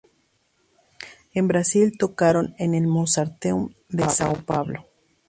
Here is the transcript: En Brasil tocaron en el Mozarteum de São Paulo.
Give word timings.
En 1.35 1.47
Brasil 1.47 1.95
tocaron 1.95 2.55
en 2.57 2.73
el 2.73 2.87
Mozarteum 2.87 3.71
de 3.89 4.05
São 4.05 4.35
Paulo. 4.45 4.83